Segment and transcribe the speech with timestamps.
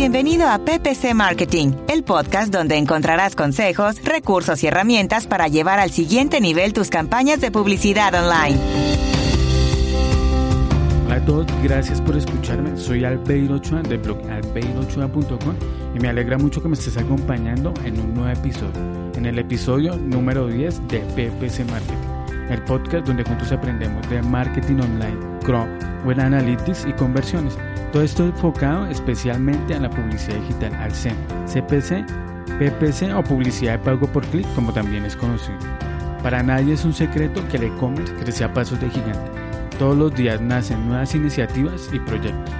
[0.00, 5.90] Bienvenido a PPC Marketing, el podcast donde encontrarás consejos, recursos y herramientas para llevar al
[5.90, 8.58] siguiente nivel tus campañas de publicidad online.
[11.04, 12.78] Hola a todos, gracias por escucharme.
[12.78, 15.54] Soy Albeiro Ochoa de blog albeirochoa.com
[15.94, 18.80] y me alegra mucho que me estés acompañando en un nuevo episodio,
[19.14, 24.76] en el episodio número 10 de PPC Marketing, el podcast donde juntos aprendemos de marketing
[24.76, 25.70] online, Chrome,
[26.04, 27.58] Web Analytics y conversiones
[27.92, 32.06] todo esto enfocado especialmente a la publicidad digital, al CEN, CPC,
[32.58, 35.58] PPC o publicidad de pago por clic, como también es conocido.
[36.22, 39.30] Para nadie es un secreto que el e-commerce crece a pasos de gigante.
[39.76, 42.54] Todos los días nacen nuevas iniciativas y proyectos.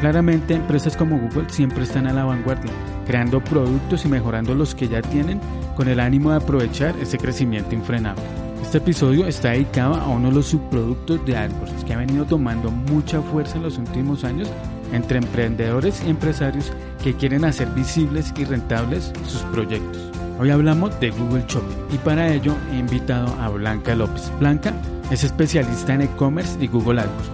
[0.00, 2.72] Claramente empresas como Google siempre están a la vanguardia,
[3.06, 5.40] creando productos y mejorando los que ya tienen
[5.76, 8.47] con el ánimo de aprovechar ese crecimiento infrenable.
[8.62, 12.70] Este episodio está dedicado a uno de los subproductos de AdWords que ha venido tomando
[12.70, 14.50] mucha fuerza en los últimos años
[14.92, 16.72] entre emprendedores y empresarios
[17.02, 20.02] que quieren hacer visibles y rentables sus proyectos.
[20.38, 24.30] Hoy hablamos de Google Shopping y para ello he invitado a Blanca López.
[24.38, 24.74] Blanca
[25.10, 27.30] es especialista en e-commerce y Google AdWords.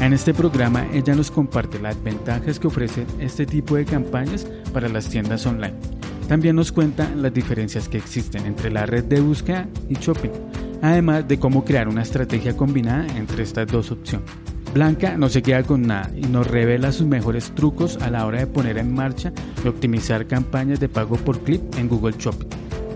[0.00, 4.88] En este programa ella nos comparte las ventajas que ofrece este tipo de campañas para
[4.88, 5.95] las tiendas online.
[6.28, 10.30] También nos cuenta las diferencias que existen entre la red de búsqueda y shopping
[10.82, 14.28] además de cómo crear una estrategia combinada entre estas dos opciones.
[14.74, 18.40] Blanca no se queda con nada y nos revela sus mejores trucos a la hora
[18.40, 19.32] de poner en marcha
[19.64, 22.48] y optimizar campañas de pago por clip en Google Shopping.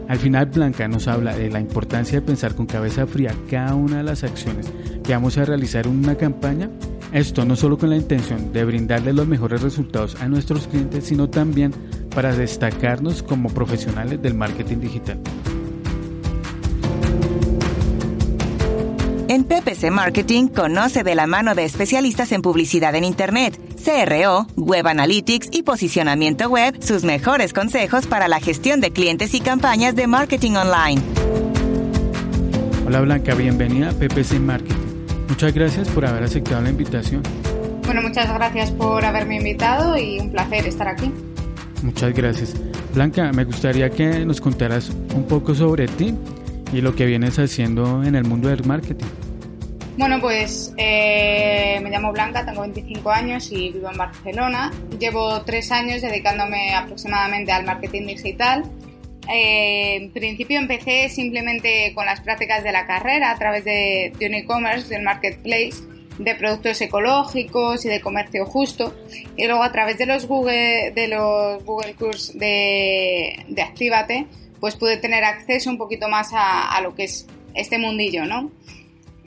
[0.09, 3.99] Al final Blanca nos habla de la importancia de pensar con cabeza fría cada una
[3.99, 4.71] de las acciones
[5.05, 6.69] que vamos a realizar en una campaña.
[7.13, 11.31] Esto no solo con la intención de brindarle los mejores resultados a nuestros clientes, sino
[11.31, 11.73] también
[12.15, 15.21] para destacarnos como profesionales del marketing digital.
[19.31, 24.89] En PPC Marketing conoce de la mano de especialistas en publicidad en Internet, CRO, Web
[24.89, 30.09] Analytics y posicionamiento web sus mejores consejos para la gestión de clientes y campañas de
[30.09, 31.01] marketing online.
[32.85, 34.75] Hola Blanca, bienvenida a PPC Marketing.
[35.29, 37.23] Muchas gracias por haber aceptado la invitación.
[37.85, 41.13] Bueno, muchas gracias por haberme invitado y un placer estar aquí.
[41.83, 42.55] Muchas gracias.
[42.95, 46.15] Blanca, me gustaría que nos contaras un poco sobre ti
[46.73, 49.07] y lo que vienes haciendo en el mundo del marketing.
[49.97, 54.71] Bueno, pues eh, me llamo Blanca, tengo 25 años y vivo en Barcelona.
[54.99, 58.65] Llevo tres años dedicándome aproximadamente al marketing digital.
[59.33, 64.35] Eh, en principio empecé simplemente con las prácticas de la carrera a través de, un
[64.35, 65.75] e-commerce, del marketplace,
[66.21, 68.95] de productos ecológicos y de comercio justo.
[69.37, 71.95] Y luego a través de los Google, de los Google
[72.35, 74.27] de, de Actívate,
[74.61, 78.51] pues pude tener acceso un poquito más a, lo que es este mundillo, ¿no?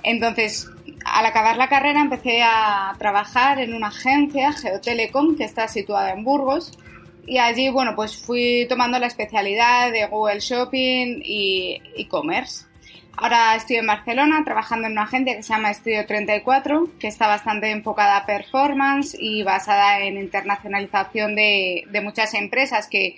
[0.04, 0.70] Entonces,
[1.06, 6.24] al acabar la carrera empecé a trabajar en una agencia, Geotelecom, que está situada en
[6.24, 6.78] Burgos,
[7.26, 12.66] y allí, bueno, pues fui tomando la especialidad de Google Shopping y e-commerce.
[13.16, 17.28] Ahora estoy en Barcelona trabajando en una agencia que se llama Estudio 34, que está
[17.28, 23.16] bastante enfocada a performance y basada en internacionalización de, de muchas empresas que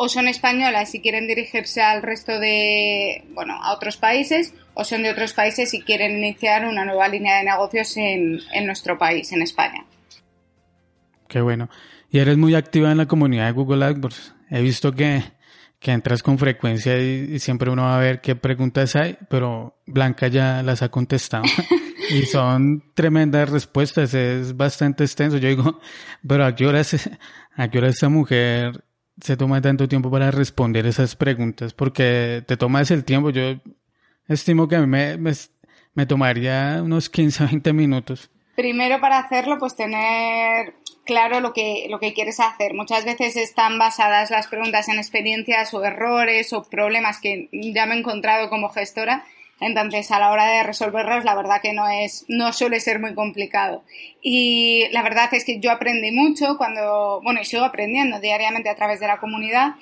[0.00, 5.02] o son españolas y quieren dirigirse al resto de, bueno, a otros países, o son
[5.02, 9.42] de otros países y quieren iniciar una nueva línea de negocios en, nuestro país, en
[9.42, 9.84] España.
[11.26, 11.68] Qué bueno.
[12.12, 14.36] Y eres muy activa en la comunidad de Google AdWords.
[14.50, 15.24] He visto que,
[15.78, 20.26] que entras con frecuencia y, siempre uno va a ver qué preguntas hay, pero Blanca
[20.28, 21.44] ya las ha contestado.
[22.10, 25.36] y son tremendas respuestas, es bastante extenso.
[25.38, 25.80] Yo digo,
[26.26, 26.82] pero ¿a qué hora,
[27.56, 28.84] a qué hora esta mujer
[29.20, 31.74] se toma tanto tiempo para responder esas preguntas?
[31.74, 33.30] Porque te tomas el tiempo.
[33.30, 33.60] Yo
[34.26, 35.16] estimo que a mí me,
[35.94, 38.30] me, tomaría unos 15 o 20 minutos.
[38.58, 40.74] Primero para hacerlo, pues tener
[41.04, 42.74] claro lo que, lo que quieres hacer.
[42.74, 47.94] Muchas veces están basadas las preguntas en experiencias o errores o problemas que ya me
[47.94, 49.24] he encontrado como gestora
[49.60, 53.14] entonces, a la hora de resolverlos, la verdad que no es, no suele ser muy
[53.14, 53.82] complicado.
[54.22, 58.76] Y la verdad es que yo aprendí mucho cuando, bueno, y sigo aprendiendo diariamente a
[58.76, 59.74] través de la comunidad.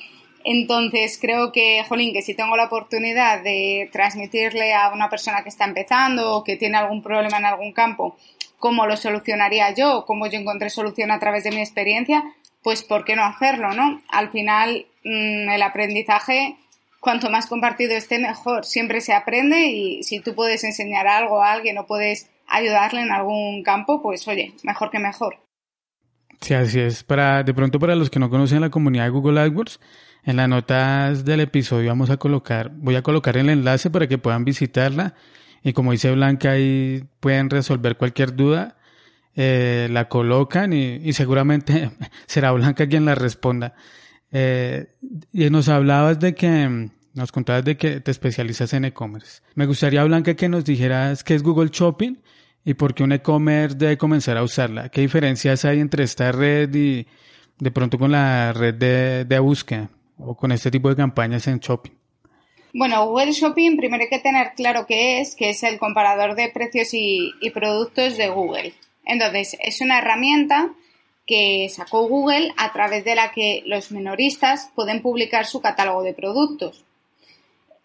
[0.45, 5.49] Entonces, creo que, jolín, que si tengo la oportunidad de transmitirle a una persona que
[5.51, 8.17] está empezando o que tiene algún problema en algún campo,
[8.59, 12.25] cómo lo solucionaría yo, cómo yo encontré solución a través de mi experiencia,
[12.63, 14.03] pues ¿por qué no hacerlo, no?
[14.09, 16.57] Al final, mm, el aprendizaje
[17.01, 18.65] cuanto más compartido esté, mejor.
[18.65, 23.13] Siempre se aprende y si tú puedes enseñar algo a alguien o puedes ayudarle en
[23.13, 25.39] algún campo, pues oye, mejor que mejor.
[26.41, 27.07] Sí, así es.
[27.07, 29.81] De pronto, para los que no conocen la comunidad de Google AdWords,
[30.25, 34.19] en las notas del episodio vamos a colocar, voy a colocar el enlace para que
[34.19, 35.15] puedan visitarla.
[35.67, 38.77] Y como dice Blanca, ahí pueden resolver cualquier duda.
[39.35, 41.91] eh, la colocan y, seguramente
[42.27, 43.75] será Blanca quien la responda.
[44.31, 44.87] Eh,
[45.33, 49.43] y nos hablabas de que, nos contabas de que te especializas en e-commerce.
[49.57, 52.15] Me gustaría, Blanca, que nos dijeras qué es Google Shopping
[52.65, 54.89] y por qué un e-commerce debe comenzar a usarla.
[54.91, 57.09] ¿Qué diferencias hay entre esta red y
[57.59, 61.59] de pronto con la red de, de búsqueda o con este tipo de campañas en
[61.59, 62.06] shopping?
[62.79, 66.51] Bueno, Google Shopping primero hay que tener claro qué es, que es el comparador de
[66.51, 68.75] precios y, productos de Google.
[69.07, 70.75] Entonces, es una herramienta
[71.27, 76.13] que sacó Google a través de la que los minoristas pueden publicar su catálogo de
[76.13, 76.85] productos.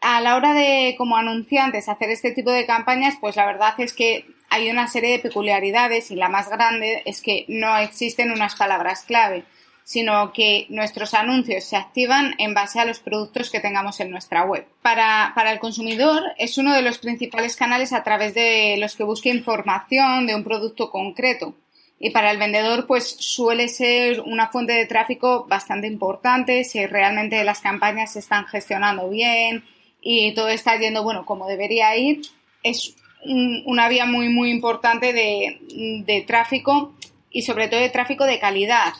[0.01, 3.93] A la hora de, como anunciantes, hacer este tipo de campañas, pues la verdad es
[3.93, 8.55] que hay una serie de peculiaridades y la más grande es que no existen unas
[8.55, 9.45] palabras clave
[9.83, 14.45] sino que nuestros anuncios se activan en base a los productos que tengamos en nuestra
[14.45, 14.65] web.
[14.81, 19.29] Para, el consumidor es uno de los principales canales a través de los que busca
[19.29, 21.55] información de un producto concreto.
[21.99, 27.43] Y para el vendedor, pues suele ser una fuente de tráfico bastante importante si realmente
[27.43, 29.65] las campañas se están gestionando bien
[30.01, 32.21] y todo está yendo, bueno, como debería ir.
[32.63, 36.93] Es una vía muy, muy importante de tráfico
[37.29, 38.93] y sobre todo de tráfico de calidad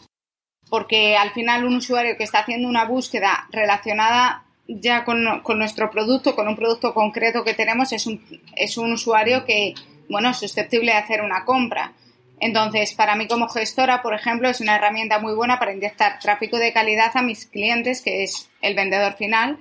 [0.72, 5.22] porque al final un usuario que está haciendo una búsqueda relacionada ya con,
[5.58, 8.24] nuestro producto, con un producto concreto que tenemos, es un,
[8.56, 9.74] es un usuario que,
[10.08, 11.92] bueno, es susceptible de hacer una compra.
[12.40, 16.58] Entonces, para mí como gestora, por ejemplo, es una herramienta muy buena para inyectar tráfico
[16.58, 19.58] de calidad a mis clientes, que es el vendedor final.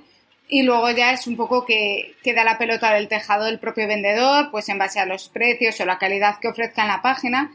[0.48, 4.52] Y luego ya es un poco que queda la pelota del tejado del propio vendedor,
[4.52, 7.50] pues en base a los precios o la calidad que ofrezca en la página,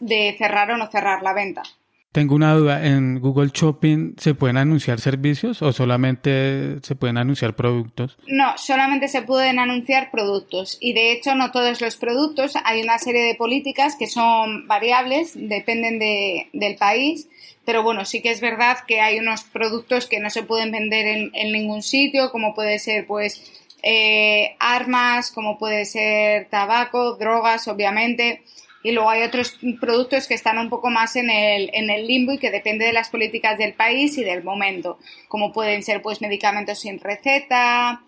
[0.00, 1.64] de cerrar o no cerrar la venta.
[2.14, 7.56] Tengo una duda, ¿en Google Shopping se pueden anunciar servicios o solamente se pueden anunciar
[7.56, 8.16] productos?
[8.28, 10.78] No, solamente se pueden anunciar productos.
[10.80, 15.32] Y de hecho no todos los productos, hay una serie de políticas que son variables,
[15.34, 17.26] dependen de, del país,
[17.64, 21.08] pero bueno, sí que es verdad que hay unos productos que no se pueden vender
[21.08, 23.42] en, en ningún sitio, como puede ser pues
[23.82, 28.44] eh, armas, como puede ser tabaco, drogas, obviamente
[28.84, 32.32] y luego hay otros productos que están un poco más en el, en el limbo
[32.32, 36.20] y que depende de las políticas del país y del momento, como pueden ser pues
[36.20, 38.02] medicamentos sin receta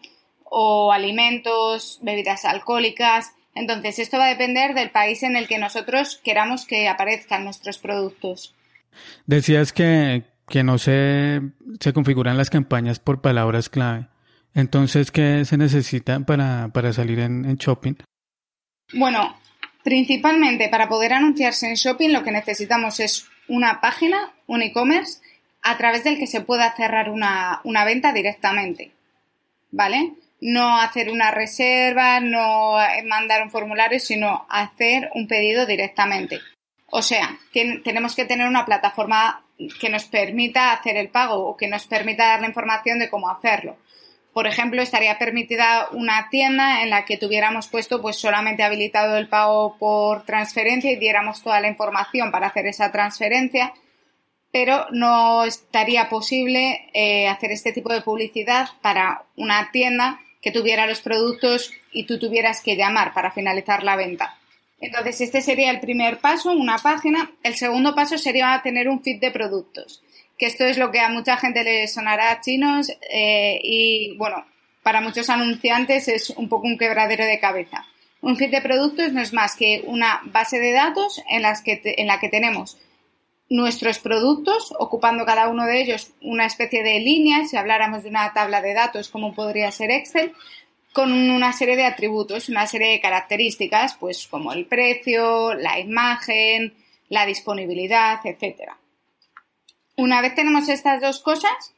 [0.45, 3.33] o alimentos, bebidas alcohólicas.
[3.55, 7.79] Entonces, esto va a depender del país en el que nosotros queramos que aparezcan nuestros
[7.79, 8.55] productos.
[9.25, 11.41] Decías que, que no se,
[11.81, 14.09] se configuran las campañas por palabras clave.
[14.55, 17.95] Entonces, ¿qué se necesita para, para salir en, en shopping?
[18.93, 19.35] Bueno,
[19.87, 25.21] Principalmente para poder anunciarse en shopping lo que necesitamos es una página, un e-commerce,
[25.63, 28.91] a través del que se pueda cerrar una, venta directamente.
[29.71, 30.15] ¿Vale?
[30.41, 36.41] No hacer una reserva, no mandar un formulario, sino hacer un pedido directamente.
[36.91, 39.45] O sea, tenemos que tener una plataforma
[39.81, 43.31] que nos permita hacer el pago o que nos permita dar la información de cómo
[43.31, 43.77] hacerlo.
[44.37, 49.29] Por ejemplo, estaría permitida una tienda en la que tuviéramos puesto pues solamente habilitado el
[49.29, 53.73] pago por transferencia y diéramos toda la información para hacer esa transferencia,
[54.53, 60.87] pero no estaría posible eh, hacer este tipo de publicidad para una tienda que tuviera
[60.87, 64.37] los productos y tú tuvieras que llamar para finalizar la venta.
[64.83, 67.31] Entonces, este sería el primer paso, una página.
[67.43, 70.03] El segundo paso sería tener un feed de productos
[70.39, 74.45] que esto es lo que a mucha gente le sonará a chinos eh, y bueno,
[74.83, 77.87] para muchos anunciantes es un poco un quebradero de cabeza.
[78.21, 81.81] Un feed de productos no es más que una base de datos en, las que
[81.85, 82.79] en la que tenemos
[83.49, 88.33] nuestros productos, ocupando cada uno de ellos una especie de línea, si habláramos de una
[88.33, 90.33] tabla de datos como podría ser Excel,
[90.93, 96.75] con una serie de atributos, una serie de características, pues como el precio, la imagen,
[97.09, 98.79] la disponibilidad, etcétera.
[99.97, 101.75] Una vez tenemos estas dos cosas,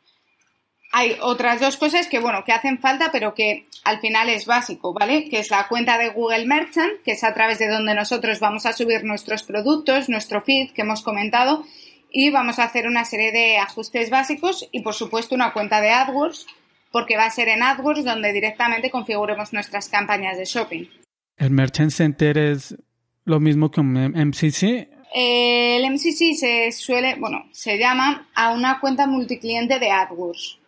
[0.93, 4.93] hay otras dos cosas que, bueno, que hacen falta, pero que al final es básico,
[4.93, 5.29] ¿vale?
[5.29, 8.67] Que es la cuenta de Google Merchant, que es a través de donde nosotros vamos
[8.67, 11.65] a subir nuestros productos, nuestro feed que hemos comentado,
[12.11, 15.91] y vamos a hacer una serie de ajustes básicos y, por supuesto, una cuenta de
[15.91, 16.47] AdWords,
[16.91, 20.87] porque va a ser en AdWords donde directamente configuremos nuestras campañas de shopping.
[21.37, 22.75] ¿El Merchant Center es
[23.25, 29.07] lo mismo que un MCC el MCC se suele, bueno, se llama a una cuenta
[29.07, 30.59] multicliente de AdWords.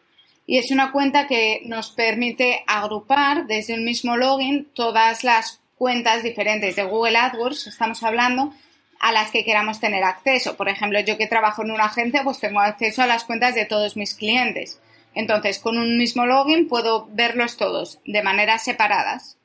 [0.47, 6.23] Y es una cuenta que nos permite agrupar desde un mismo login todas las cuentas
[6.23, 8.53] diferentes de Google AdWords, estamos hablando,
[9.01, 10.57] a las que queramos tener acceso.
[10.57, 13.65] Por ejemplo, yo que trabajo en una agencia, pues tengo acceso a las cuentas de
[13.65, 14.81] todos mis clientes.
[15.15, 19.39] Entonces, con un mismo login puedo verlos todos de maneras separadas.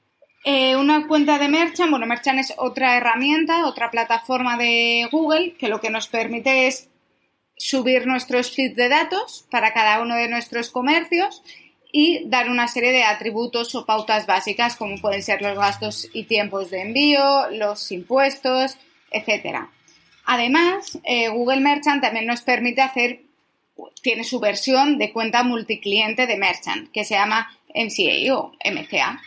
[0.48, 5.70] Eh, una cuenta de Merchant, bueno, Merchant es otra herramienta, otra plataforma de Google que
[5.70, 6.88] lo que nos permite es
[7.58, 11.42] subir nuestros feeds de datos para cada uno de nuestros comercios
[11.92, 16.26] y dar una serie de atributos o pautas básicas como pueden ser los gastos y
[16.26, 18.78] tiempos de envío, los impuestos,
[19.10, 19.72] etcétera.
[20.26, 23.24] Además, eh, Google Merchant también nos permite hacer,
[24.04, 29.20] tiene su versión de cuenta multicliente de Merchant, que se llama MCA o MCA,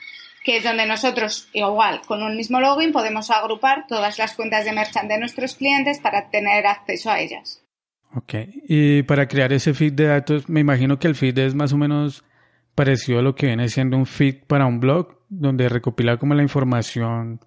[0.49, 4.73] que es donde nosotros, igual, con un mismo login, podemos agrupar todas las cuentas de
[4.73, 7.63] Merchant de nuestros clientes para tener acceso a ellas.
[8.15, 8.33] Ok,
[8.67, 11.77] y para crear ese feed de datos, me imagino que el feed es más o
[11.77, 12.25] menos
[12.75, 16.43] parecido a lo que viene siendo un feed para un blog, donde recopila como la
[16.43, 17.41] información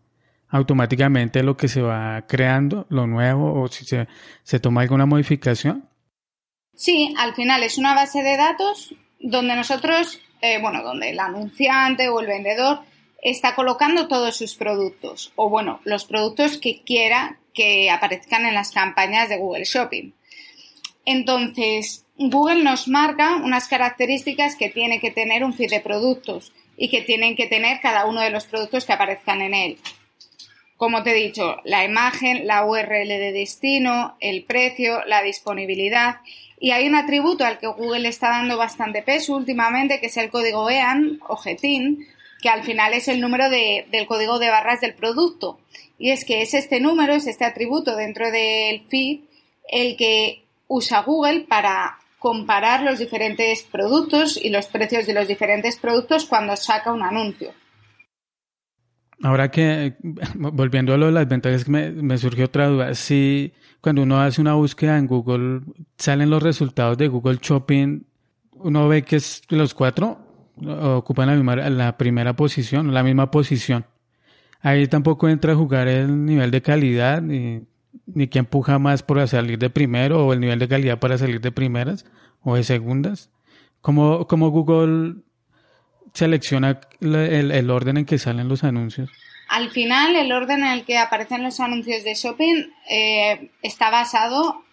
[0.50, 5.90] automáticamente lo que se va creando, lo nuevo, o si se, toma alguna modificación?
[6.76, 12.08] Sí, al final es una base de datos donde nosotros, eh, bueno, donde el anunciante
[12.08, 12.91] o el vendedor
[13.22, 18.72] está colocando todos sus productos, o bueno, los productos que quiera que aparezcan en las
[18.72, 20.12] campañas de Google Shopping.
[21.06, 26.90] Entonces, Google nos marca unas características que tiene que tener un feed de productos y
[26.90, 29.78] que tienen que tener cada uno de los productos que aparezcan en él
[30.82, 36.22] como te he dicho, la imagen, la URL de destino, el precio, la disponibilidad.
[36.60, 40.32] Y hay un atributo al que Google está dando bastante peso últimamente, que es el
[40.32, 42.08] código EAN o GETIN,
[42.42, 45.60] que al final es el número del código de barras del producto.
[45.98, 49.22] Y es que es este número, es este atributo dentro del feed,
[49.70, 55.78] el que usa Google para comparar los diferentes productos y los precios de los diferentes
[55.78, 57.54] productos cuando saca un anuncio.
[59.24, 59.96] Ahora que,
[60.36, 62.96] volviendo a lo de las ventajas, me, me surgió otra duda.
[62.96, 65.62] Si cuando uno hace una búsqueda en Google,
[65.98, 68.04] salen los resultados de Google Shopping,
[68.54, 73.86] uno ve que es, los cuatro ocupan la, misma, la primera posición, la misma posición.
[74.62, 77.62] Ahí tampoco entra a jugar el nivel de calidad, ni,
[78.06, 81.42] ni que empuja más por salir de primero, o el nivel de calidad para salir
[81.42, 82.06] de primeras
[82.44, 83.30] o de segundas.
[83.82, 85.16] Como, como Google
[86.14, 89.10] selecciona el, orden en que salen los anuncios?
[89.48, 94.64] Al final, el orden en el que aparecen los anuncios de shopping eh, está basado,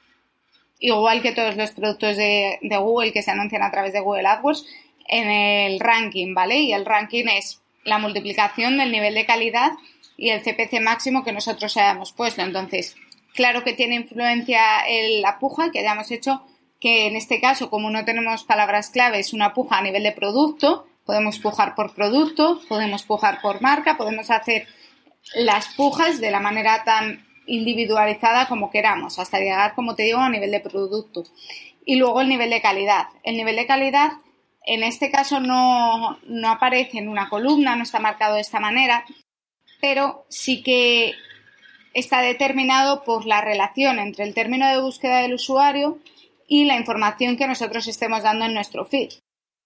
[0.78, 4.66] igual que todos los productos de, Google que se anuncian a través de Google AdWords,
[5.08, 6.60] en el ranking, ¿vale?
[6.60, 9.72] Y el ranking es la multiplicación del nivel de calidad
[10.16, 12.42] y el CPC máximo que nosotros hayamos puesto.
[12.42, 12.96] Entonces,
[13.34, 14.60] claro que tiene influencia
[15.20, 16.42] la puja que hayamos hecho,
[16.80, 20.86] que en este caso, como no tenemos palabras claves, una puja a nivel de producto,
[21.08, 24.66] Podemos pujar por producto, podemos pujar por marca, podemos hacer
[25.34, 30.28] las pujas de la manera tan individualizada como queramos, hasta llegar, como te digo, a
[30.28, 31.24] nivel de producto.
[31.86, 33.06] Y luego el nivel de calidad.
[33.22, 34.12] El nivel de calidad,
[34.68, 39.06] en este caso, no, no aparece en una columna, no está marcado de esta manera,
[39.80, 41.14] pero sí que
[41.94, 45.98] está determinado por la relación entre el término de búsqueda del usuario
[46.46, 49.10] y la información que nosotros estemos dando en nuestro feed.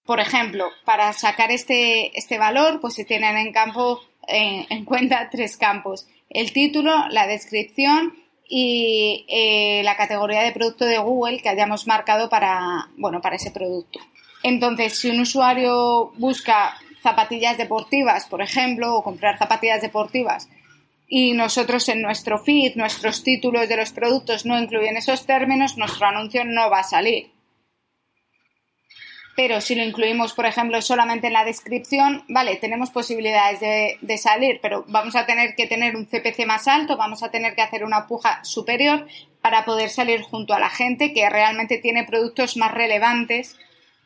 [0.05, 5.57] Por ejemplo, para sacar este, este valor, pues se tienen en campo en, cuenta tres
[5.57, 6.07] campos.
[6.29, 8.13] El título, la descripción
[8.47, 13.51] y eh, la categoría de producto de Google que hayamos marcado para, bueno, para ese
[13.51, 13.99] producto.
[14.43, 20.49] Entonces, si un usuario busca zapatillas deportivas, por ejemplo, o comprar zapatillas deportivas,
[21.07, 26.07] y nosotros en nuestro feed, nuestros títulos de los productos no incluyen esos términos, nuestro
[26.07, 27.31] anuncio no va a salir.
[29.35, 34.59] Pero si lo incluimos, por ejemplo, solamente en la descripción, vale, tenemos posibilidades de, salir,
[34.61, 37.83] pero vamos a tener que tener un CPC más alto, vamos a tener que hacer
[37.83, 39.07] una puja superior
[39.41, 43.57] para poder salir junto a la gente que realmente tiene productos más relevantes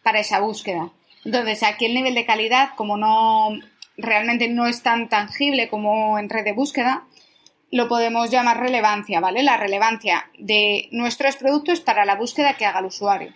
[0.07, 0.89] para esa búsqueda.
[1.25, 3.59] Entonces, aquí el nivel de calidad, como no
[3.97, 7.03] realmente no es tan tangible como en red de búsqueda,
[7.71, 9.43] lo podemos llamar relevancia, ¿vale?
[9.43, 13.33] La relevancia de nuestros productos para la búsqueda que haga el usuario.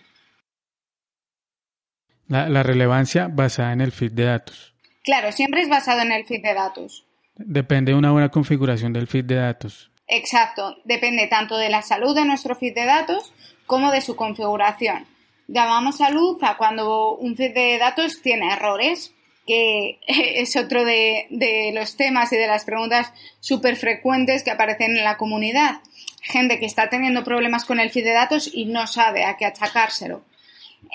[2.26, 4.74] La, relevancia basada en el feed de datos.
[5.04, 7.04] Claro, siempre es basado en el feed de datos.
[7.34, 9.90] Depende de una buena configuración del feed de datos.
[10.06, 13.34] Exacto, depende tanto de la salud de nuestro feed de datos
[13.66, 15.11] como de su configuración.
[15.52, 19.14] Llamamos salud a cuando un feed de datos tiene errores,
[19.46, 24.96] que es otro de, de los temas y de las preguntas súper frecuentes que aparecen
[24.96, 25.82] en la comunidad.
[26.22, 29.44] Gente que está teniendo problemas con el feed de datos y no sabe a qué
[29.44, 30.24] achacárselo.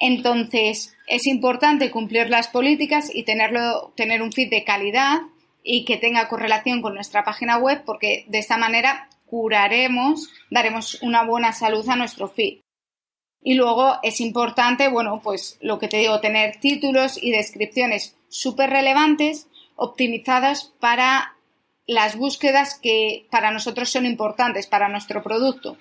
[0.02, 5.20] Entonces, es importante cumplir las políticas y tenerlo, tener un feed de calidad
[5.62, 11.24] y que tenga correlación con nuestra página web porque de esta manera curaremos, daremos una
[11.24, 12.62] buena salud a nuestro feed.
[13.48, 18.70] Y luego es importante, bueno, pues lo que te digo, tener títulos y descripciones súper
[18.70, 21.34] relevantes optimizadas para
[21.86, 25.78] las búsquedas que para nosotros son importantes, para nuestro producto.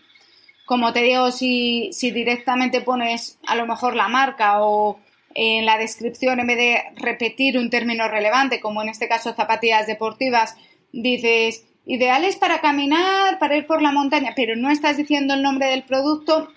[0.64, 5.00] Como te digo, si, si directamente pones a lo mejor la marca o
[5.34, 9.88] en la descripción, en vez de repetir un término relevante, como en este caso zapatillas
[9.88, 10.56] deportivas,
[10.92, 15.66] dices ideales para caminar, para ir por la montaña, pero no estás diciendo el nombre
[15.66, 16.48] del producto,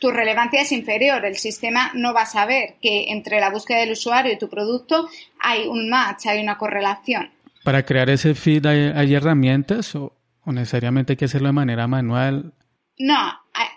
[0.00, 1.24] tu relevancia es inferior.
[1.24, 5.08] El sistema no va a saber que entre la búsqueda del usuario y tu producto
[5.38, 7.30] hay un match, hay una correlación.
[7.62, 10.12] Para crear ese feed hay, herramientas o,
[10.46, 12.52] necesariamente hay que hacerlo de manera manual.
[12.98, 13.16] No,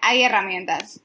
[0.01, 1.01] hay herramientas.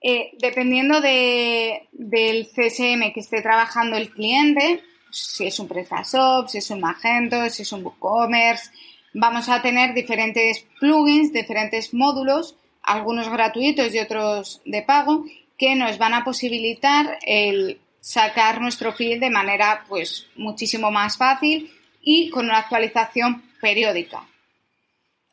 [0.00, 6.70] Eh, dependiendo del CSM que esté trabajando el cliente, si es un PrestaShop, si es
[6.70, 8.70] un Magento, si es un WooCommerce,
[9.14, 15.24] vamos a tener diferentes plugins, diferentes módulos, algunos gratuitos y otros de pago,
[15.58, 21.72] que nos van a posibilitar el sacar nuestro feed de manera pues muchísimo más fácil
[22.00, 24.26] y con una actualización periódica.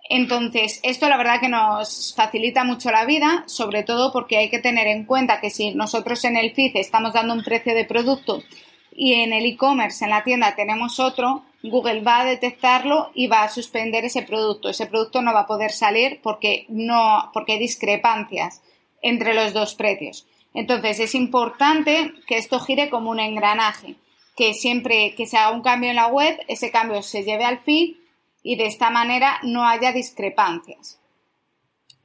[0.10, 4.60] Entonces, esto la verdad que nos facilita mucho la vida, sobre todo porque hay que
[4.60, 8.44] tener en cuenta que si nosotros en el feed estamos dando un precio de producto
[8.96, 13.44] y en el e-commerce, en la tienda, tenemos otro, Google va a detectarlo y va
[13.44, 14.70] a suspender ese producto.
[14.70, 18.62] Ese producto no va a poder salir porque no, porque hay discrepancias
[19.02, 20.28] entre los dos precios.
[20.54, 23.96] Entonces, es importante que esto gire como un engranaje,
[24.36, 27.60] que siempre que se haga un cambio en la web, ese cambio se lleve al
[27.60, 27.96] feed
[28.44, 31.00] y de esta manera no haya discrepancias.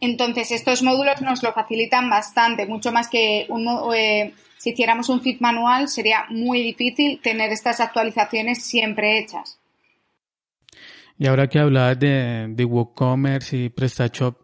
[0.00, 3.48] Entonces, estos módulos nos lo facilitan bastante, mucho más que
[3.94, 4.34] eh,
[4.68, 9.58] si hiciéramos un feed manual sería muy difícil tener estas actualizaciones siempre hechas.
[11.18, 14.36] Y ahora que hablabas de, de WooCommerce y PrestaShop,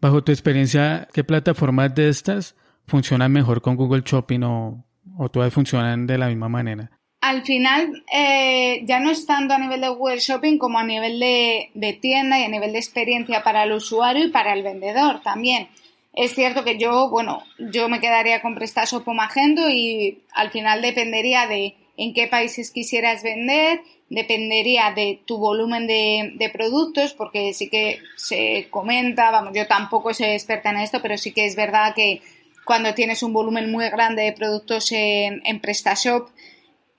[0.00, 2.54] bajo tu experiencia, ¿qué plataformas de estas
[2.86, 4.84] funcionan mejor con Google Shopping o,
[5.18, 6.90] o todas funcionan de la misma manera?
[7.22, 11.20] al final eh, ya no es tanto a nivel de Google Shopping como a nivel
[11.20, 15.68] de, tienda y a nivel de experiencia para el usuario y para el vendedor también.
[16.14, 20.82] Es cierto que yo, bueno, yo me quedaría con PrestaShop o Magento y al final
[20.82, 27.68] dependería de en qué países quisieras vender, dependería de tu volumen de, productos, porque sí
[27.68, 31.94] que se comenta, vamos, yo tampoco soy experta en esto, pero sí que es verdad
[31.94, 32.20] que
[32.64, 36.28] cuando tienes un volumen muy grande de productos en, en PrestaShop,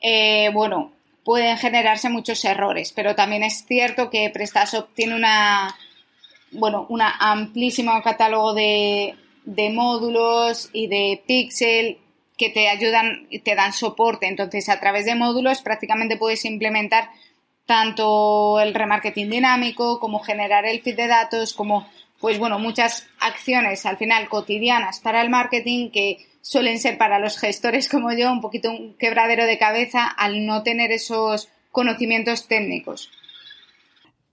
[0.01, 0.91] eh, bueno,
[1.23, 5.75] pueden generarse muchos errores, pero también es cierto que PrestaShop tiene una,
[6.53, 11.97] bueno, un amplísimo catálogo de, de módulos y de pixel
[12.37, 14.27] que te ayudan y te dan soporte.
[14.27, 17.09] Entonces, a través de módulos prácticamente puedes implementar
[17.65, 21.87] tanto el remarketing dinámico como generar el feed de datos, como,
[22.19, 27.39] pues bueno, muchas acciones al final cotidianas para el marketing que suelen ser para los
[27.39, 33.09] gestores como yo un poquito un quebradero de cabeza al no tener esos conocimientos técnicos.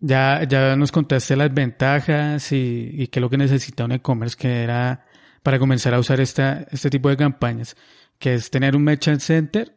[0.00, 4.36] Ya, ya nos contaste las ventajas y, y qué es lo que necesita un e-commerce
[4.36, 5.04] que era
[5.42, 7.76] para comenzar a usar esta, este tipo de campañas,
[8.18, 9.76] que es tener un merchant center,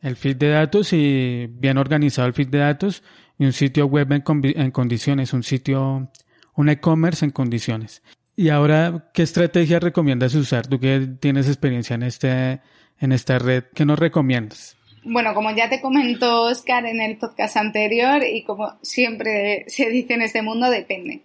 [0.00, 3.02] el feed de datos y bien organizado el feed de datos
[3.38, 4.24] y un sitio web en,
[4.56, 6.10] en condiciones, un sitio,
[6.54, 8.02] un e-commerce en condiciones.
[8.36, 10.66] Y ahora, ¿qué estrategia recomiendas usar?
[10.66, 12.60] Tú que tienes experiencia en, este,
[12.98, 14.76] en esta red, ¿qué nos recomiendas?
[15.02, 20.14] Bueno, como ya te comentó Oscar en el podcast anterior y como siempre se dice
[20.14, 21.22] en este mundo, depende.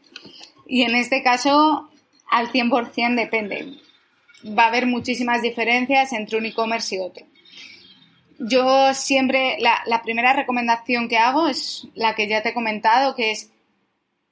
[0.65, 1.89] Y en este caso,
[2.29, 3.73] al 100% depende.
[4.57, 7.25] Va a haber muchísimas diferencias entre un e-commerce y otro.
[8.39, 13.15] Yo siempre, la, la primera recomendación que hago es la que ya te he comentado,
[13.15, 13.51] que es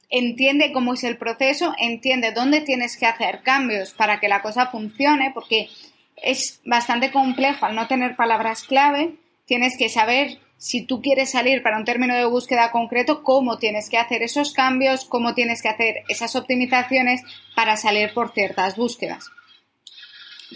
[0.09, 4.67] entiende cómo es el proceso, entiende dónde tienes que hacer cambios para que la cosa
[4.67, 5.69] funcione, porque
[6.17, 11.61] es bastante complejo al no tener palabras clave, tienes que saber si tú quieres salir
[11.61, 15.69] para un término de búsqueda concreto, cómo tienes que hacer esos cambios, cómo tienes que
[15.69, 17.21] hacer esas optimizaciones
[17.55, 19.29] para salir por ciertas búsquedas.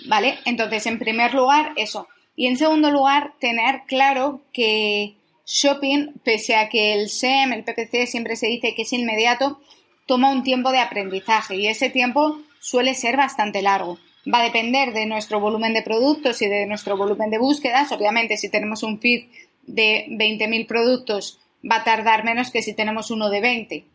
[0.07, 0.39] ¿Vale?
[0.45, 2.07] Entonces, en primer lugar, eso.
[2.35, 8.05] Y en segundo lugar, tener claro que Shopping, pese a que el SEM, el PPC,
[8.05, 9.59] siempre se dice que es inmediato,
[10.05, 13.97] toma un tiempo de aprendizaje y ese tiempo suele ser bastante largo.
[14.31, 17.91] Va a depender de nuestro volumen de productos y de nuestro volumen de búsquedas.
[17.91, 19.27] Obviamente, si tenemos un feed
[19.63, 23.85] de 20.000 productos, va a tardar menos que si tenemos uno de 20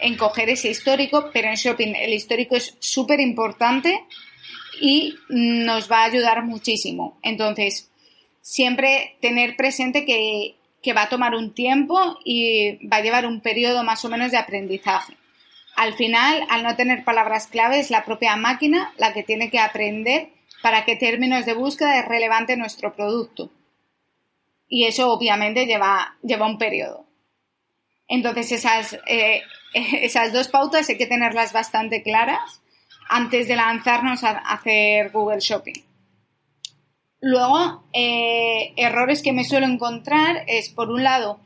[0.00, 4.04] en coger ese histórico, pero en shopping el histórico es súper importante
[4.80, 7.18] y nos va a ayudar muchísimo.
[7.22, 7.90] Entonces,
[8.40, 13.40] siempre tener presente que que va a tomar un tiempo y va a llevar un
[13.40, 15.17] periodo más o menos de aprendizaje.
[15.78, 19.60] Al final, al no tener palabras clave, es la propia máquina la que tiene que
[19.60, 23.52] aprender para qué términos de búsqueda es relevante nuestro producto.
[24.68, 27.06] y eso obviamente lleva, lleva un periodo.
[28.08, 32.60] Entonces esas, eh, esas dos pautas hay que tenerlas bastante claras
[33.08, 35.80] antes de lanzarnos a hacer Google Shopping.
[37.20, 41.38] Luego, eh, errores que me suelo encontrar es, por un lado,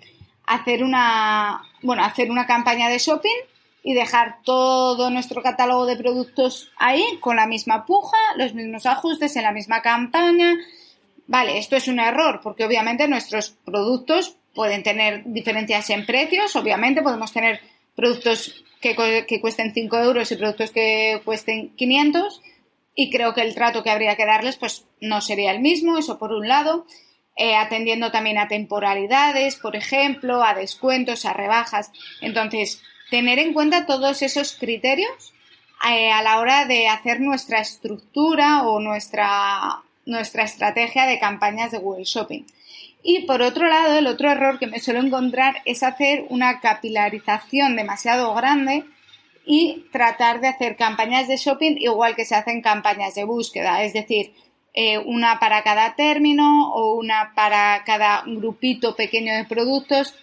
[0.46, 3.51] hacer una, bueno, hacer una campaña de shopping
[3.82, 9.34] y dejar todo nuestro catálogo de productos ahí con la misma puja, los mismos ajustes
[9.36, 10.56] en la misma campaña.
[11.26, 17.02] Vale, esto es un error porque obviamente nuestros productos pueden tener diferencias en precios, obviamente
[17.02, 17.60] podemos tener
[17.96, 22.42] productos que, que cuesten 5 euros y productos que cuesten 500
[22.94, 26.18] y creo que el trato que habría que darles pues no sería el mismo, eso
[26.18, 26.86] por un lado,
[27.36, 31.90] eh, atendiendo también a temporalidades, por ejemplo, a descuentos, a rebajas.
[32.20, 35.32] Entonces, tener en cuenta todos esos criterios
[35.88, 41.78] eh, a la hora de hacer nuestra estructura o nuestra, nuestra estrategia de campañas de
[41.78, 42.44] Google Shopping.
[43.02, 47.74] Y por otro lado, el otro error que me suelo encontrar es hacer una capilarización
[47.74, 48.84] demasiado grande
[49.44, 53.92] y tratar de hacer campañas de shopping igual que se hacen campañas de búsqueda, es
[53.92, 54.32] decir,
[54.74, 60.14] eh, una para cada término o una para cada grupito pequeño de productos.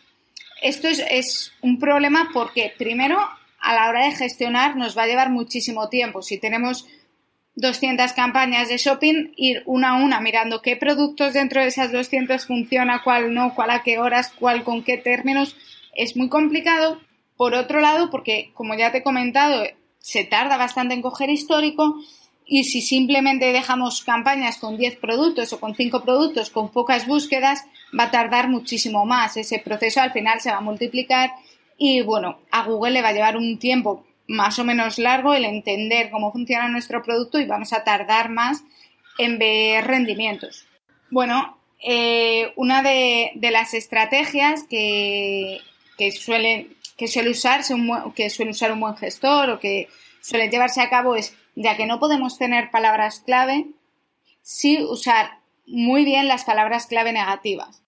[0.62, 3.20] Esto es, un problema porque primero
[3.60, 6.22] a la hora de gestionar nos va a llevar muchísimo tiempo.
[6.22, 6.88] Si tenemos
[7.56, 12.46] 200 campañas de shopping, ir una a una mirando qué productos dentro de esas 200
[12.46, 15.56] funciona, cuál no, cuál a qué horas, cuál con qué términos,
[15.96, 17.02] es muy complicado
[17.36, 19.64] por otro lado, porque como ya te he comentado,
[20.00, 21.96] se tarda bastante en coger histórico
[22.46, 27.66] y si simplemente dejamos campañas con 10 productos o con 5 productos con pocas búsquedas,
[27.98, 29.38] va a tardar muchísimo más.
[29.38, 31.32] Ese proceso al final se va a multiplicar
[31.78, 35.46] y bueno, a Google le va a llevar un tiempo más o menos largo el
[35.46, 38.64] entender cómo funciona nuestro producto y vamos a tardar más
[39.18, 40.66] en ver rendimientos.
[41.10, 45.62] Bueno, eh, una de, las estrategias que,
[45.98, 46.12] que
[47.00, 47.74] que suele usarse
[48.14, 49.88] que suele usar un buen gestor o que
[50.22, 53.68] suele llevarse a cabo es, ya que no podemos tener palabras clave,
[54.42, 55.39] sí usar
[55.70, 57.84] muy bien las palabras clave negativas.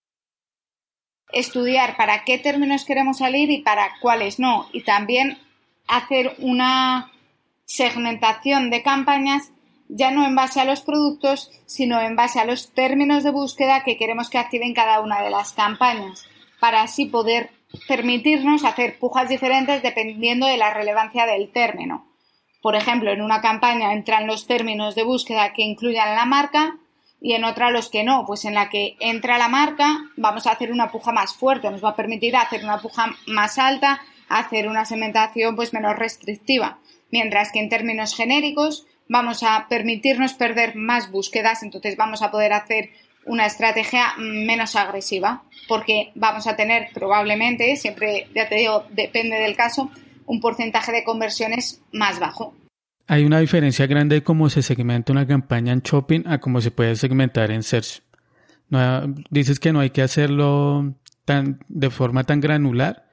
[1.34, 4.68] Estudiar para qué términos queremos salir y para cuáles no.
[4.74, 5.40] Y también
[5.88, 7.12] hacer una
[7.66, 9.52] segmentación de campañas
[9.94, 13.84] ya no en base a los productos, sino en base a los términos de búsqueda
[13.84, 16.26] que queremos que activen cada una de las campañas,
[16.62, 17.50] para así poder
[17.88, 22.08] permitirnos hacer pujas diferentes dependiendo de la relevancia del término.
[22.62, 26.78] Por ejemplo, en una campaña entran los términos de búsqueda que incluyan la marca
[27.22, 28.26] y en otra los que no.
[28.26, 31.84] Pues en la que entra la marca vamos a hacer una puja más fuerte, nos
[31.84, 36.80] va a permitir hacer una puja más alta, hacer una segmentación pues menos restrictiva.
[37.12, 42.54] Mientras que en términos genéricos vamos a permitirnos perder más búsquedas, entonces vamos a poder
[42.54, 42.90] hacer
[43.26, 49.56] una estrategia menos agresiva, porque vamos a tener probablemente, siempre, ya te digo, depende del
[49.56, 49.92] caso,
[50.26, 52.54] un porcentaje de conversiones más bajo.
[53.12, 56.72] Hay una diferencia grande de cómo se segmenta una campaña en shopping a cómo se
[56.72, 58.04] puede segmentar en search.
[59.30, 60.96] Dices que no hay que hacerlo
[61.26, 63.10] tan, de forma tan granular,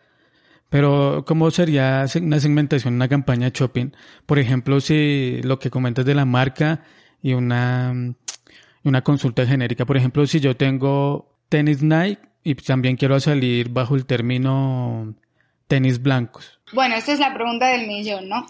[0.68, 3.90] pero ¿cómo sería una segmentación en una campaña shopping?
[4.24, 6.84] Por ejemplo, si lo que comentas de la marca
[7.20, 8.14] y una
[8.84, 9.84] una consulta genérica.
[9.84, 15.16] Por ejemplo, si yo tengo tenis Nike y también quiero salir bajo el término
[15.66, 16.60] tenis blancos.
[16.72, 18.46] Bueno, esta es la pregunta del millón, ¿no?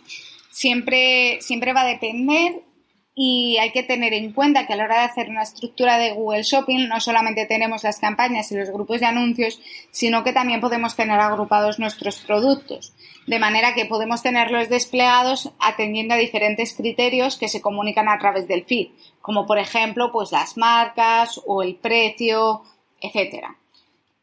[0.51, 2.63] Siempre, siempre va a depender
[3.21, 6.13] y hay que tener en cuenta que a la hora de hacer una estructura de
[6.13, 10.61] Google Shopping no solamente tenemos las campañas y los grupos de anuncios, sino que también
[10.61, 12.93] podemos tener agrupados nuestros productos,
[13.27, 18.47] de manera que podemos tenerlos desplegados atendiendo a diferentes criterios que se comunican a través
[18.47, 22.63] del feed, como por ejemplo pues las marcas o el precio,
[23.01, 23.57] etcétera.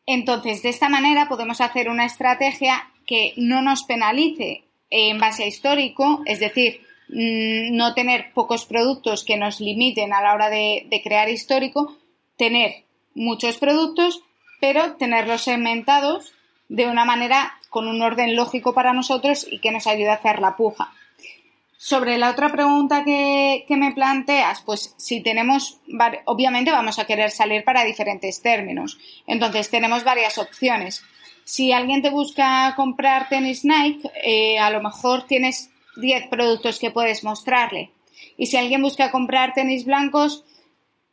[0.06, 5.48] Entonces, de esta manera podemos hacer una estrategia que no nos penalice en base a
[5.48, 11.02] histórico, es decir, Mm, no tener pocos productos que nos limiten a la hora de,
[11.04, 11.96] crear histórico,
[12.38, 14.22] tener muchos productos,
[14.60, 16.34] pero tenerlos segmentados
[16.68, 20.40] de una manera con un orden lógico para nosotros y que nos ayude a hacer
[20.40, 20.92] la puja.
[21.78, 25.80] Sobre la otra pregunta que, que, me planteas, pues si tenemos,
[26.26, 28.98] obviamente vamos a querer salir para diferentes términos.
[29.28, 31.04] Entonces tenemos varias opciones.
[31.46, 36.90] Si alguien te busca comprar tenis Nike, eh, a lo mejor tienes 10 productos que
[36.90, 37.92] puedes mostrarle.
[38.36, 40.44] Y si alguien busca comprar tenis blancos,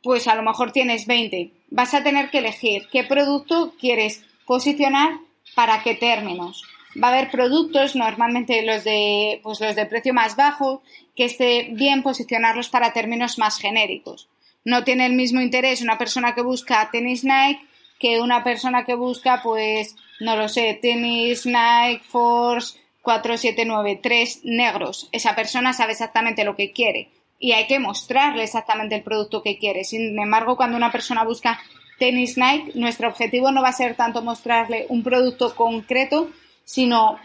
[0.01, 1.51] pues a lo mejor tienes 20.
[1.69, 5.19] Vas a tener que elegir qué producto quieres posicionar
[5.55, 6.63] para qué términos.
[7.01, 10.81] Va a haber productos, normalmente los de, pues los de precio más bajo,
[11.15, 14.29] que esté bien posicionarlos para términos más genéricos.
[14.65, 17.61] No tiene el mismo interés una persona que busca tenis Nike
[17.99, 25.09] que una persona que busca, pues, no lo sé, tenis Nike Force 4793 negros.
[25.11, 29.57] Esa persona sabe exactamente lo que quiere y hay que mostrarle exactamente el producto que
[29.57, 29.83] quiere.
[29.83, 31.59] Sin embargo, cuando una persona busca
[31.99, 36.29] tenis Nike, nuestro objetivo no va a ser tanto mostrarle un producto concreto,
[36.63, 37.19] sino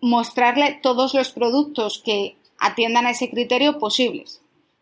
[0.00, 4.40] mostrarle todos los productos que atiendan a ese criterio posibles.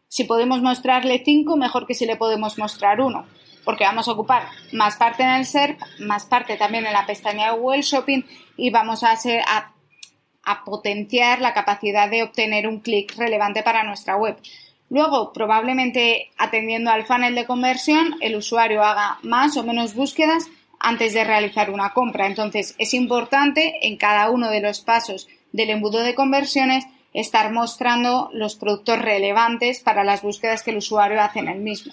[0.09, 3.27] Si podemos mostrarle cinco, mejor que si le podemos mostrar uno,
[3.67, 7.53] porque vamos a ocupar más parte en el SERP, más parte también en la pestaña
[7.53, 8.23] de Google Shopping
[8.57, 9.19] y vamos a,
[10.45, 14.39] a potenciar la capacidad de obtener un clic relevante para nuestra web.
[14.89, 20.47] Luego, probablemente atendiendo al funnel de conversión, el usuario haga más o menos búsquedas
[20.79, 22.27] antes de realizar una compra.
[22.27, 28.31] Entonces, es importante en cada uno de los pasos del embudo de conversiones estar mostrando
[28.33, 31.93] los productos relevantes para las búsquedas que el usuario hace en el mismo.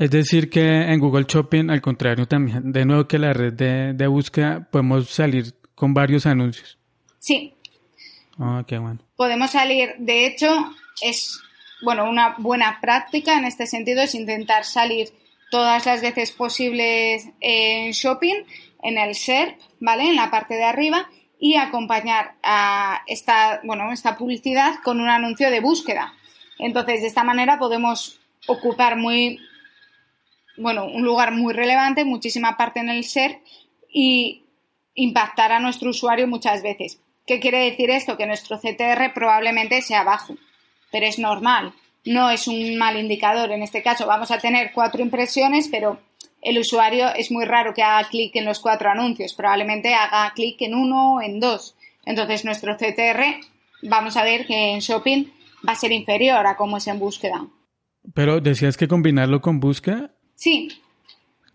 [0.00, 4.06] Es decir, que en Google Shopping, al contrario también, de nuevo que la red de,
[4.06, 6.78] búsqueda, podemos salir con varios anuncios.
[7.18, 7.52] Sí.
[8.38, 9.00] Ah, qué bueno.
[9.14, 10.48] Podemos salir, de hecho,
[11.02, 11.38] es
[11.82, 15.10] bueno, una buena práctica en este sentido es intentar salir
[15.50, 18.36] todas las veces posibles en shopping,
[18.82, 20.08] en el SERP, ¿vale?
[20.08, 25.50] En la parte de arriba y acompañar a esta, bueno, esta publicidad con un anuncio
[25.50, 26.14] de búsqueda.
[26.58, 29.38] Entonces, de esta manera podemos ocupar muy,
[30.60, 33.42] bueno, un lugar muy relevante, muchísima parte en el SERP
[33.92, 34.44] y
[34.94, 37.00] impactar a nuestro usuario muchas veces.
[37.26, 38.16] ¿Qué quiere decir esto?
[38.16, 40.36] Que nuestro CTR probablemente sea bajo
[40.90, 41.72] pero es normal,
[42.04, 43.50] no es un mal indicador.
[43.52, 46.00] En este caso vamos a tener cuatro impresiones, pero
[46.42, 50.60] el usuario es muy raro que haga clic en los cuatro anuncios, probablemente haga clic
[50.62, 51.76] en uno o en dos.
[52.04, 53.40] Entonces nuestro CTR
[53.82, 55.26] vamos a ver que en shopping
[55.66, 57.46] va a ser inferior a cómo es en búsqueda.
[58.14, 60.10] Pero decías que combinarlo con búsqueda.
[60.40, 60.68] Sí.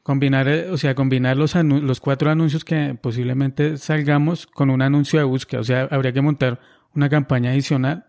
[0.04, 5.18] Combinar, eh, o sea, combinar los, los cuatro anuncios que posiblemente salgamos con un anuncio
[5.18, 5.62] de búsqueda.
[5.62, 6.62] O sea, habría que montar
[6.94, 8.06] una campaña adicional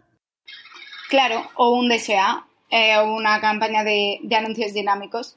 [1.08, 5.36] Claro, o un DSA, eh, o una campaña de, anuncios dinámicos.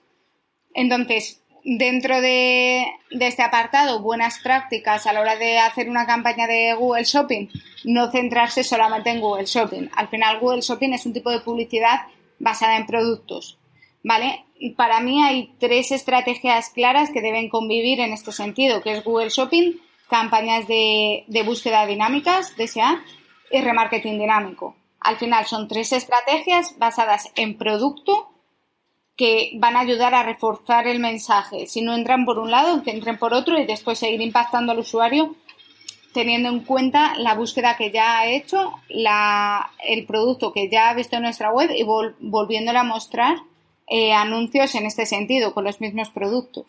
[0.73, 6.73] Entonces, dentro de, este apartado, buenas prácticas a la hora de hacer una campaña de
[6.73, 7.47] Google Shopping,
[7.85, 9.89] no centrarse solamente en Google Shopping.
[9.95, 12.07] Al final, Google Shopping es un tipo de publicidad
[12.39, 13.57] basada en productos.
[14.03, 14.45] ¿Vale?
[14.75, 19.29] Para mí hay tres estrategias claras que deben convivir en este sentido, que es Google
[19.29, 23.01] Shopping, campañas de, de búsqueda dinámicas, DSA,
[23.51, 24.75] y remarketing dinámico.
[24.99, 28.29] Al final son tres estrategias basadas en producto
[29.15, 31.67] que van a ayudar a reforzar el mensaje.
[31.67, 34.79] Si no entran por un lado, que entren por otro y después seguir impactando al
[34.79, 35.35] usuario
[36.13, 41.17] teniendo en cuenta la búsqueda que ya ha hecho, el producto que ya ha visto
[41.17, 43.37] en nuestra web y volviéndole a mostrar
[43.89, 46.65] eh, anuncios en este sentido, con los mismos productos.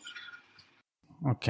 [1.23, 1.49] Ok.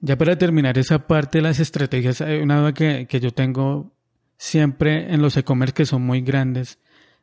[0.00, 3.92] Ya para terminar esa parte de las estrategias, hay una duda que, que yo tengo
[4.36, 6.78] siempre en los e-commerce que son muy grandes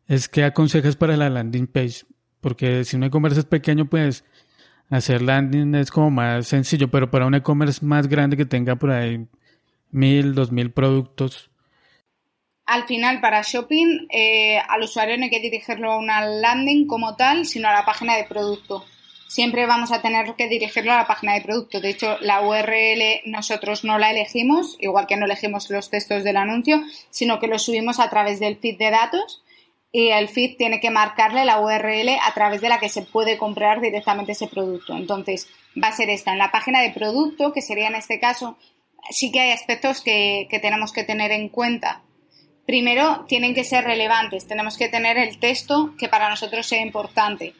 [0.10, 2.04] es que aconsejas para la landing page,
[2.42, 4.26] porque si un e-commerce es pequeño, pues
[4.89, 8.89] hacer landing es como más sencillo, pero para un e-commerce más grande que tenga por
[8.89, 9.28] ahí
[9.92, 11.52] mil, dos mil productos.
[12.69, 17.15] Al final, para shopping, eh, al usuario no hay que dirigirlo a una landing como
[17.15, 18.86] tal, sino a la página de producto
[19.29, 21.79] siempre vamos a tener que dirigirlo a la página de producto.
[21.79, 26.36] De hecho, la URL nosotros no la elegimos, igual que no elegimos los textos del
[26.36, 29.43] anuncio, sino que lo subimos a través del feed de datos
[29.91, 33.38] y el feed tiene que marcarle la URL a través de la que se puede
[33.38, 34.95] comprar directamente ese producto.
[34.95, 35.47] Entonces,
[35.82, 36.32] va a ser esta.
[36.32, 38.58] En la página de producto, que sería en este caso,
[39.12, 42.01] sí que hay aspectos que tenemos que tener en cuenta.
[42.69, 44.45] Primero, tienen que ser relevantes.
[44.45, 47.55] Tenemos que tener el texto que para nosotros sea importante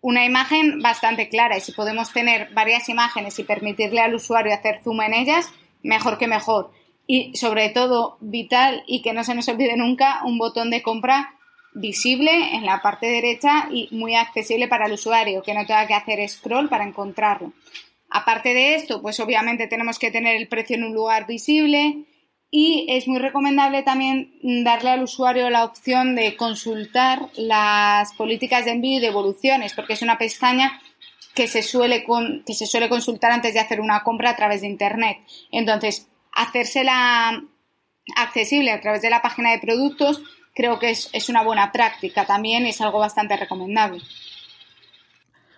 [0.00, 4.80] una imagen bastante clara y si podemos tener varias imágenes y permitirle al usuario hacer
[4.82, 5.52] zoom en ellas,
[5.84, 6.72] mejor que mejor.
[7.06, 11.36] Y sobre todo, vital y que no se nos olvide nunca, un botón de compra
[11.72, 15.94] visible en la parte derecha y muy accesible para el usuario, que no tenga que
[15.94, 17.52] hacer scroll para encontrarlo.
[18.08, 22.04] Aparte de esto, pues obviamente tenemos que tener el precio en un lugar visible,
[22.50, 24.32] y es muy recomendable también
[24.64, 30.02] darle al usuario la opción de consultar las políticas de envío y devoluciones, porque es
[30.02, 30.80] una pestaña
[31.34, 32.04] que se suele,
[32.44, 35.18] que se suele consultar antes de hacer una compra a través de Internet.
[35.52, 37.44] Entonces, hacérsela
[38.16, 40.22] accesible a través de la página de productos
[40.54, 44.02] creo que es, es una buena práctica también es algo bastante recomendable.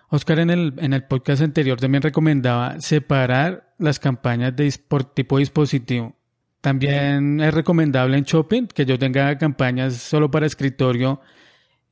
[0.09, 5.37] Oscar en el, en el podcast anterior también recomendaba separar las campañas de, por tipo
[5.37, 6.15] de dispositivo
[6.63, 11.19] también es recomendable en Shopping que yo tenga campañas solo para escritorio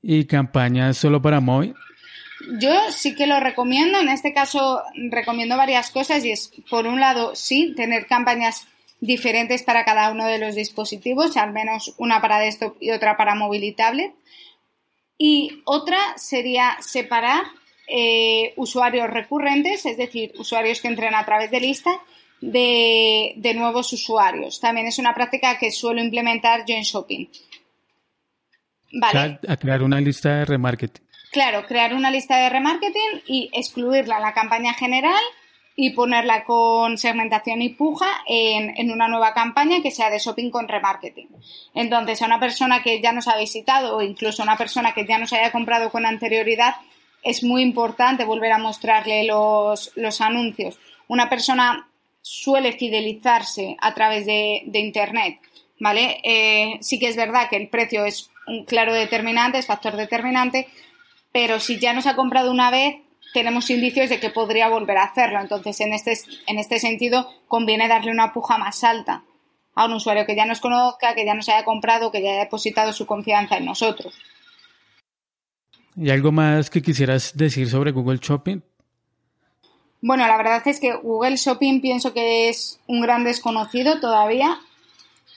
[0.01, 1.75] y campañas solo para móvil.
[2.57, 3.99] Yo sí que lo recomiendo.
[3.99, 8.65] En este caso recomiendo varias cosas y es, por un lado, sí, tener campañas
[9.01, 13.35] diferentes para cada uno de los dispositivos, al menos una para desktop y otra para
[13.35, 14.13] móvil y tablet.
[15.17, 17.43] Y otra sería separar
[17.89, 21.91] eh, usuarios recurrentes, es decir, usuarios que entren a través de lista,
[22.41, 24.59] de, de, nuevos usuarios.
[24.59, 27.27] También es una práctica que suelo implementar yo en Shopping.
[28.93, 29.39] Vale.
[29.47, 31.05] a crear una lista de remarketing.
[31.31, 35.21] Claro, crear una lista de remarketing y excluirla en la campaña general
[35.77, 40.49] y ponerla con segmentación y puja en, en, una nueva campaña que sea de shopping
[40.49, 41.29] con remarketing.
[41.73, 45.05] Entonces, a una persona que ya nos ha visitado o incluso a una persona que
[45.05, 46.75] ya nos haya comprado con anterioridad,
[47.23, 50.77] es muy importante volver a mostrarle los, los anuncios.
[51.07, 51.87] Una persona
[52.21, 55.39] suele fidelizarse a través de, Internet,
[55.79, 56.19] ¿vale?
[56.23, 60.67] Eh, sí que es verdad que el precio es un claro determinante, es factor determinante,
[61.31, 62.97] pero si ya nos ha comprado una vez,
[63.33, 65.39] tenemos indicios de que podría volver a hacerlo.
[65.39, 66.13] Entonces, en este,
[66.47, 69.23] en este sentido, conviene darle una puja más alta
[69.73, 72.39] a un usuario que ya nos conozca, que ya nos haya comprado, que ya haya
[72.41, 74.13] depositado su confianza en nosotros.
[75.95, 78.61] ¿Y algo más que quisieras decir sobre Google Shopping?
[80.01, 84.59] Bueno, la verdad es que Google Shopping pienso que es un gran desconocido todavía.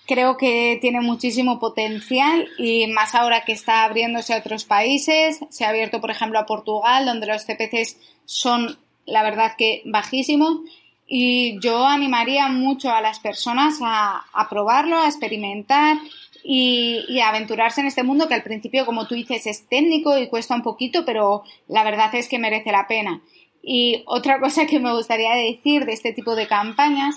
[0.06, 5.40] Creo que tiene muchísimo potencial y más ahora que está abriéndose a otros países.
[5.50, 10.60] Se ha abierto, por ejemplo, a Portugal, donde los CPCs son, la verdad, que bajísimos.
[11.06, 15.98] Y yo animaría mucho a las personas a, probarlo, a experimentar
[16.42, 20.16] y, y, a aventurarse en este mundo que al principio, como tú dices, es técnico
[20.16, 23.20] y cuesta un poquito, pero la verdad es que merece la pena.
[23.66, 27.16] Y otra cosa que me gustaría decir de este tipo de campañas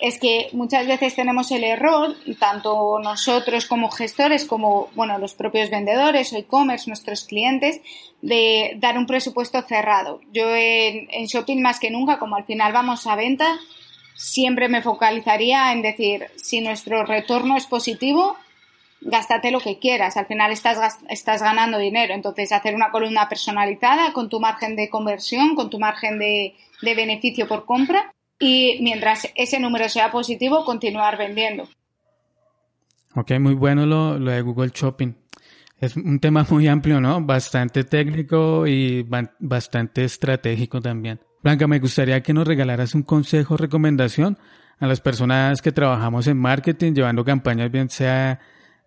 [0.00, 5.68] es que muchas veces tenemos el error, tanto nosotros como gestores, como bueno, los propios
[5.68, 7.80] vendedores o e-commerce, nuestros clientes,
[8.22, 10.20] de dar un presupuesto cerrado.
[10.32, 13.58] Yo en, en, shopping más que nunca, como al final vamos a venta,
[14.14, 18.36] siempre me focalizaría en decir, si nuestro retorno es positivo,
[19.00, 20.16] gástate lo que quieras.
[20.16, 22.14] Al final estás, estás ganando dinero.
[22.14, 26.94] Entonces, hacer una columna personalizada con tu margen de conversión, con tu margen de, de
[26.94, 31.68] beneficio por compra y mientras ese número sea positivo, continuar vendiendo.
[33.14, 35.12] Ok, muy bueno lo, lo, de Google Shopping.
[35.78, 37.20] Es un tema muy amplio, ¿no?
[37.20, 39.06] Bastante técnico y
[39.38, 41.20] bastante estratégico también.
[41.42, 44.38] Blanca, me gustaría que nos regalaras un consejo recomendación
[44.78, 48.40] a las personas que trabajamos en marketing, llevando campañas, bien sea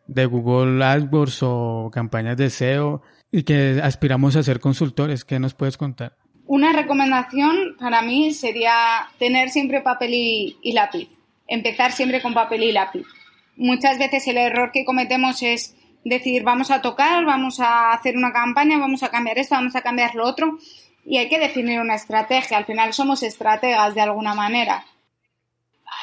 [0.07, 3.01] de Google AdWords o campañas de SEO,
[3.33, 5.25] y que aspiramos a ser consultores.
[5.25, 6.15] ¿Qué nos puedes contar?
[6.45, 11.09] Una recomendación para mí sería tener siempre papel y, lápiz.
[11.47, 13.07] Empezar siempre con papel y lápiz.
[13.55, 18.31] Muchas veces el error que cometemos es decir, vamos a tocar, vamos a hacer una
[18.31, 20.59] campaña, vamos a cambiar esto, vamos a cambiar lo otro.
[21.03, 22.57] Y hay que definir una estrategia.
[22.57, 24.85] Al final somos estrategas de alguna manera.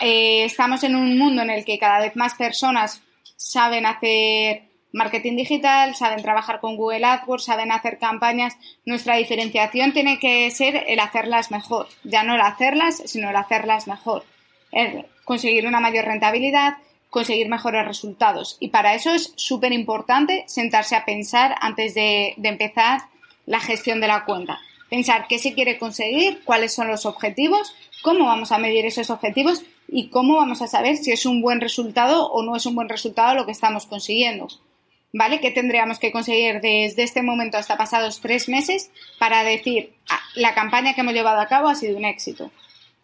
[0.00, 3.02] Eh, estamos en un mundo en el que cada vez más personas
[3.40, 8.56] saben hacer marketing digital, saben trabajar con Google AdWords, saben hacer campañas.
[8.84, 13.86] Nuestra diferenciación tiene que ser el hacerlas mejor, ya no el hacerlas, sino el hacerlas
[13.86, 14.24] mejor.
[14.72, 16.74] El conseguir una mayor rentabilidad,
[17.08, 18.58] conseguir mejores resultados.
[18.60, 23.00] Y para eso es súper importante sentarse a pensar antes de, de empezar
[23.46, 24.60] la gestión de la cuenta.
[24.90, 29.62] Pensar qué se quiere conseguir, cuáles son los objetivos, cómo vamos a medir esos objetivos
[29.92, 32.88] y cómo vamos a saber si es un buen resultado o no es un buen
[32.88, 34.48] resultado lo que estamos consiguiendo.
[35.12, 35.40] ¿vale?
[35.40, 40.54] ¿Qué tendríamos que conseguir desde este momento hasta pasados tres meses para decir ah, la
[40.54, 42.50] campaña que hemos llevado a cabo ha sido un éxito?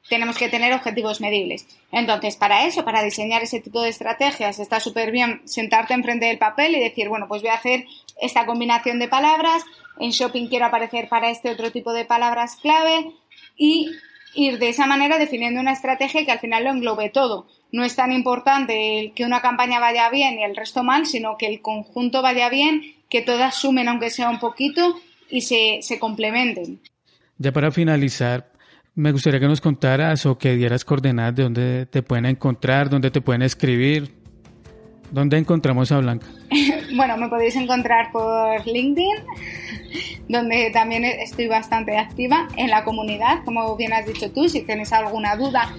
[0.09, 1.67] Tenemos que tener objetivos medibles.
[1.91, 6.39] Entonces, para eso, para diseñar ese tipo de estrategias, está súper bien sentarte enfrente del
[6.39, 7.87] papel y decir, bueno, pues voy a hacer
[8.21, 9.65] esta combinación de palabras,
[9.99, 13.11] en shopping quiero aparecer para este otro tipo de palabras clave
[13.57, 13.91] y
[14.37, 17.97] ir de esa manera definiendo una estrategia que al final lo englobe todo no es
[17.97, 22.23] tan importante que una campaña vaya bien y el resto mal, sino que el conjunto
[22.23, 24.97] vaya bien, que todas sumen aunque sea un poquito
[25.29, 26.81] y se, se complementen.
[27.39, 28.51] Ya para finalizar,
[28.95, 33.11] me gustaría que nos contaras o que dieras coordenadas de dónde te pueden encontrar, dónde
[33.11, 34.15] te pueden escribir.
[35.11, 36.27] ¿Dónde encontramos a Blanca?
[36.97, 39.17] bueno, me podéis encontrar por LinkedIn,
[40.29, 44.93] donde también estoy bastante activa en la comunidad, como bien has dicho tú, si tienes
[44.93, 45.73] alguna duda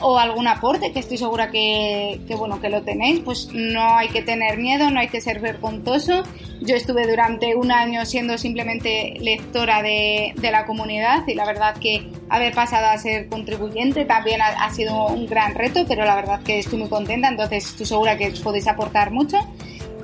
[0.00, 4.08] o algún aporte, que estoy segura que, que, bueno, que lo tenéis, pues no hay
[4.08, 6.22] que tener miedo, no hay que ser vergonzoso.
[6.60, 11.76] Yo estuve durante un año siendo simplemente lectora de, de la comunidad y la verdad
[11.76, 16.14] que haber pasado a ser contribuyente también ha, ha, sido un gran reto, pero la
[16.16, 19.38] verdad que estoy muy contenta, entonces estoy segura que podéis aportar mucho.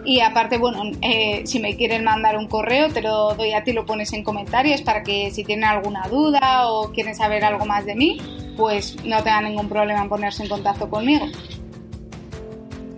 [0.07, 3.73] Y aparte, bueno, eh, si me quieren mandar un correo, te lo doy a ti,
[3.73, 7.85] lo pones en comentarios para que si tienen alguna duda o quieren saber algo más
[7.85, 8.19] de mí,
[8.57, 11.27] pues no tengan ningún problema en ponerse en contacto conmigo.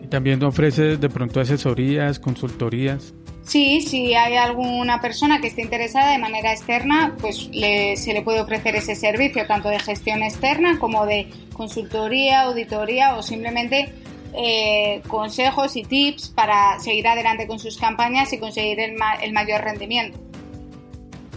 [0.04, 3.14] ¿Y también ofreces de pronto asesorías, consultorías?
[3.42, 8.42] Sí, si hay alguna persona que esté interesada de manera externa, pues se le puede
[8.42, 13.94] ofrecer ese servicio, tanto de gestión externa como de consultoría, auditoría o simplemente
[14.34, 19.62] eh, consejos y tips para seguir adelante con sus campañas y conseguir el, el mayor
[19.62, 20.18] rendimiento.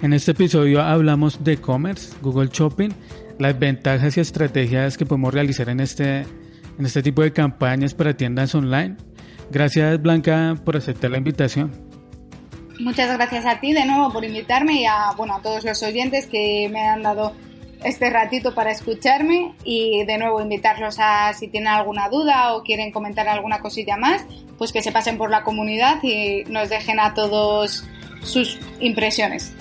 [0.01, 2.89] En este episodio hablamos de e-commerce, Google Shopping,
[3.37, 8.15] las ventajas y estrategias que podemos realizar en este, en este tipo de campañas para
[8.15, 8.97] tiendas online.
[9.51, 11.71] Gracias Blanca por aceptar la invitación.
[12.79, 16.25] Muchas gracias a ti de nuevo por invitarme y a, bueno, a todos los oyentes
[16.25, 17.33] que me han dado
[17.83, 22.91] este ratito para escucharme y de nuevo invitarlos a si tienen alguna duda o quieren
[22.91, 24.25] comentar alguna cosilla más,
[24.57, 27.83] pues que se pasen por la comunidad y nos dejen a todos
[28.23, 29.53] sus impresiones.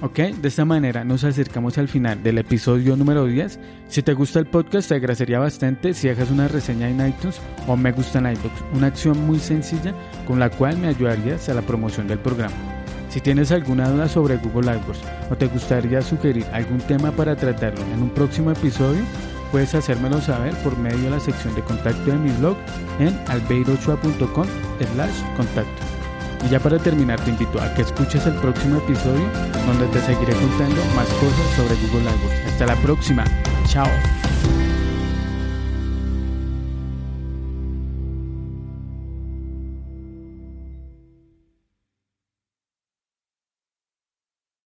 [0.00, 3.58] Ok, de esta manera nos acercamos al final del episodio número 10.
[3.88, 7.76] Si te gusta el podcast, te agradecería bastante si dejas una reseña en iTunes o
[7.76, 9.92] me gusta en iBooks, una acción muy sencilla
[10.24, 12.77] con la cual me ayudarías a la promoción del programa.
[13.08, 15.00] Si tienes alguna duda sobre Google AdWords
[15.30, 19.02] o te gustaría sugerir algún tema para tratarlo en un próximo episodio,
[19.50, 22.56] puedes hacérmelo saber por medio de la sección de contacto de mi blog
[22.98, 24.46] en albeirochua.com
[24.94, 25.82] slash contacto.
[26.46, 29.26] Y ya para terminar te invito a que escuches el próximo episodio
[29.66, 32.52] donde te seguiré contando más cosas sobre Google AdWords.
[32.52, 33.24] Hasta la próxima.
[33.66, 33.88] Chao.